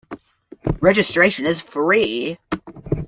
Registration 0.79 1.45
is 1.45 1.61
free. 1.61 2.39